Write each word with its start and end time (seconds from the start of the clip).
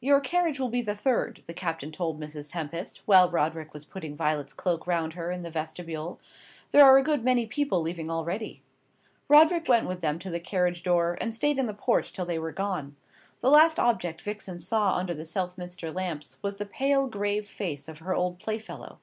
"Your 0.00 0.20
carriage 0.20 0.60
will 0.60 0.68
be 0.68 0.82
the 0.82 0.94
third," 0.94 1.42
the 1.48 1.52
captain 1.52 1.90
told 1.90 2.20
Mrs. 2.20 2.48
Tempest, 2.52 3.02
while 3.06 3.28
Roderick 3.28 3.74
was 3.74 3.84
putting 3.84 4.16
Violet's 4.16 4.52
cloak 4.52 4.86
round 4.86 5.14
her 5.14 5.32
in 5.32 5.42
the 5.42 5.50
vestibule; 5.50 6.20
"there 6.70 6.84
are 6.84 6.96
a 6.96 7.02
good 7.02 7.24
many 7.24 7.44
people 7.44 7.80
leaving 7.82 8.08
already." 8.08 8.62
Roderick 9.26 9.68
went 9.68 9.88
with 9.88 10.00
them 10.00 10.20
to 10.20 10.30
the 10.30 10.38
carriage 10.38 10.84
door, 10.84 11.18
and 11.20 11.34
stayed 11.34 11.58
in 11.58 11.66
the 11.66 11.74
porch 11.74 12.12
till 12.12 12.24
they 12.24 12.38
were 12.38 12.52
gone. 12.52 12.94
The 13.40 13.50
last 13.50 13.80
object 13.80 14.22
Vixen 14.22 14.60
saw 14.60 14.94
under 14.94 15.12
the 15.12 15.24
Southminster 15.24 15.90
lamps 15.90 16.36
was 16.40 16.54
the 16.54 16.64
pale 16.64 17.08
grave 17.08 17.44
face 17.48 17.88
of 17.88 17.98
her 17.98 18.14
old 18.14 18.38
playfellow. 18.38 19.00